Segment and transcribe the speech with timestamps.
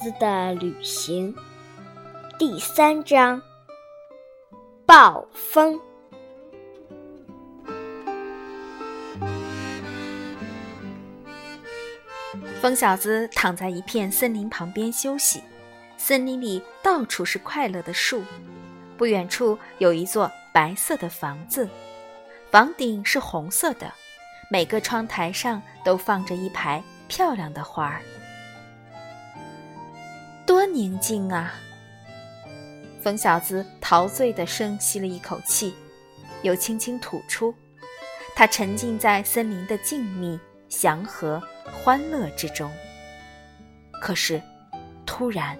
[0.00, 1.34] 子的旅行
[2.38, 3.42] 第三章：
[4.86, 5.80] 暴风。
[12.60, 15.42] 风小子躺在一片森林旁边休息，
[15.96, 18.22] 森林里到处是快乐的树，
[18.96, 21.68] 不远处有一座白色的房子，
[22.52, 23.92] 房顶是红色的，
[24.48, 28.00] 每个窗台上都放着一排漂亮的花儿。
[30.58, 31.54] 多宁静啊！
[33.00, 35.72] 风小子陶醉地深吸了一口气，
[36.42, 37.54] 又轻轻吐出。
[38.34, 40.36] 他沉浸在森林的静谧、
[40.68, 41.40] 祥和、
[41.72, 42.68] 欢乐之中。
[44.02, 44.42] 可是，
[45.06, 45.56] 突然，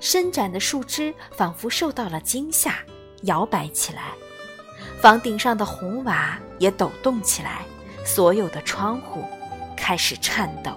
[0.00, 2.74] 伸展的树枝仿佛受到了惊吓，
[3.22, 4.02] 摇摆起来；
[5.00, 7.62] 房顶上的红瓦也抖动起来，
[8.04, 9.24] 所有的窗户
[9.74, 10.76] 开始颤抖。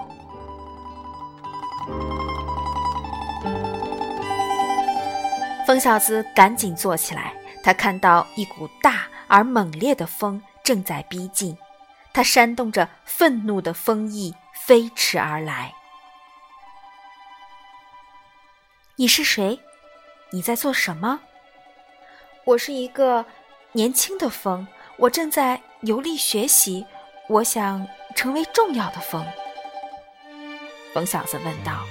[5.75, 11.57] 风小子赶紧坐起来，他看到一股大而猛烈的风正在逼近，
[12.13, 15.73] 它扇动着愤怒的风翼飞驰而来。
[18.95, 19.59] 你是谁？
[20.31, 21.19] 你在做什么？
[22.45, 23.25] 我是一个
[23.73, 24.65] 年轻的风，
[24.95, 26.85] 我正在游历学习，
[27.27, 29.25] 我想成为重要的风。
[30.93, 31.83] 风小子问道，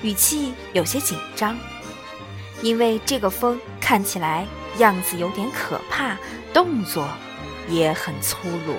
[0.00, 1.58] 语气有些紧张。
[2.62, 4.46] 因为这个风看起来
[4.78, 6.16] 样子有点可怕，
[6.54, 7.08] 动作
[7.68, 8.76] 也很粗鲁。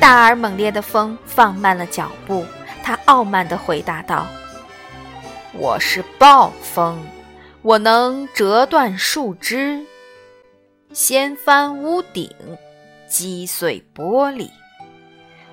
[0.00, 2.44] 大而猛烈的风放慢了脚步，
[2.82, 4.26] 他傲慢地回答道
[5.54, 7.00] ：“我是暴风，
[7.62, 9.86] 我能折断树枝，
[10.92, 12.28] 掀翻屋顶，
[13.08, 14.50] 击碎玻璃。”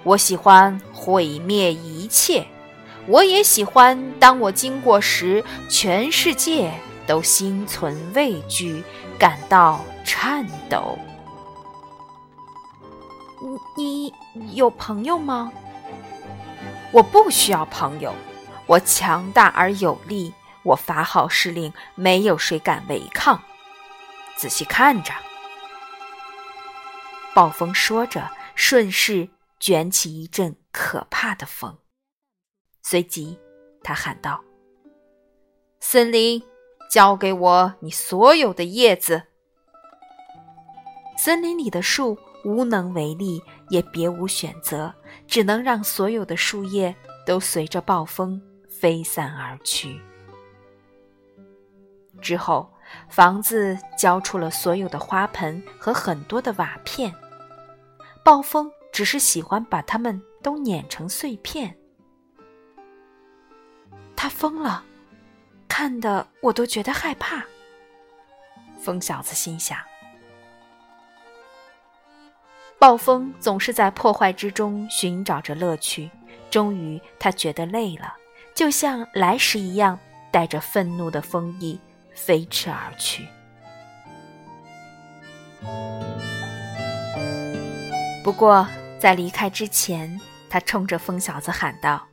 [0.03, 2.47] 我喜欢毁灭一切，
[3.05, 6.73] 我也喜欢当我经过时，全世界
[7.05, 8.83] 都心存畏惧，
[9.17, 10.97] 感到颤抖。
[13.75, 15.51] 你你有朋友吗？
[16.91, 18.13] 我不需要朋友，
[18.65, 20.33] 我强大而有力，
[20.63, 23.41] 我发号施令，没有谁敢违抗。
[24.35, 25.13] 仔细看着，
[27.33, 29.29] 暴风说着，顺势。
[29.59, 31.77] 卷起一阵可怕的风，
[32.81, 33.37] 随即
[33.83, 34.41] 他喊道
[35.81, 36.41] ：“森林，
[36.89, 39.23] 交给我你所有的叶子。”
[41.17, 44.93] 森林里的树无能为力，也别无选择，
[45.27, 46.95] 只能让所有的树叶
[47.25, 49.99] 都随着暴风飞散而去。
[52.21, 52.71] 之后，
[53.09, 57.13] 房子交出了所有的花盆和很多的瓦片，
[58.23, 58.71] 暴风。
[58.91, 61.75] 只是喜欢把它们都碾成碎片。
[64.15, 64.83] 他疯了，
[65.67, 67.43] 看得我都觉得害怕。
[68.81, 69.77] 疯小子心想：
[72.77, 76.09] 暴风总是在破坏之中寻找着乐趣。
[76.49, 78.13] 终于，他觉得累了，
[78.55, 79.97] 就像来时一样，
[80.31, 81.79] 带着愤怒的风翼
[82.13, 83.25] 飞驰而去。
[88.23, 88.67] 不过。
[88.99, 92.05] 在离开之前，他冲着疯小子喊道：“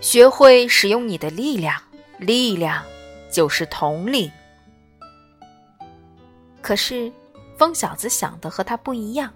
[0.00, 1.78] 学会使用你的力量，
[2.18, 2.82] 力量
[3.30, 4.32] 就是统领。”
[6.62, 7.12] 可是，
[7.58, 9.30] 疯小子想的和他不一样。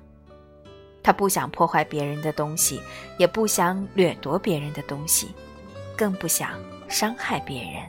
[1.03, 2.81] 他不想破坏别人的东西，
[3.19, 5.35] 也不想掠夺别人的东西，
[5.95, 6.59] 更不想
[6.89, 7.83] 伤害别人。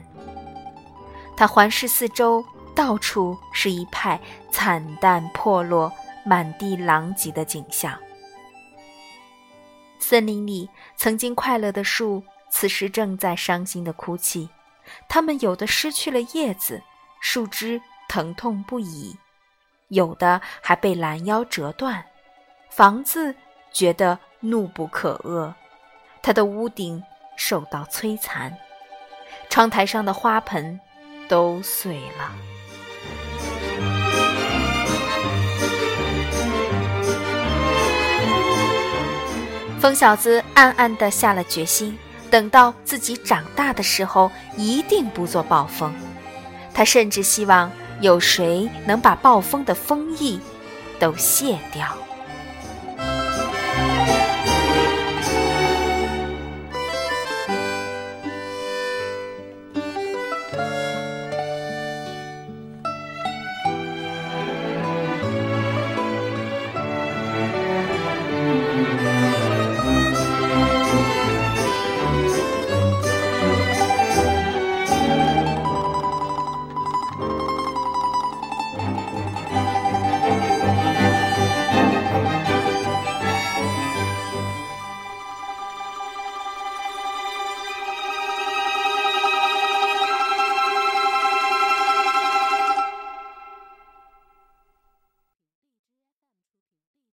[1.34, 2.44] 他环视四周，
[2.74, 4.20] 到处是一派
[4.50, 5.90] 惨淡破落。
[6.24, 7.98] 满地狼藉的景象。
[10.12, 14.46] 森林里曾经快乐的树，此时正在伤心的哭泣。
[15.08, 16.82] 它们有的失去了叶子，
[17.22, 17.80] 树枝
[18.10, 19.16] 疼痛不已；
[19.88, 22.04] 有的还被拦腰折断。
[22.68, 23.34] 房子
[23.72, 25.54] 觉得怒不可遏，
[26.22, 27.02] 它的屋顶
[27.38, 28.54] 受到摧残，
[29.48, 30.78] 窗台上的花盆
[31.26, 32.36] 都碎了。
[39.82, 41.98] 疯小子暗暗地下了决心，
[42.30, 45.92] 等到自己长大的时候，一定不做暴风。
[46.72, 47.68] 他甚至希望
[48.00, 50.38] 有谁能把暴风的风翼
[51.00, 51.98] 都卸掉。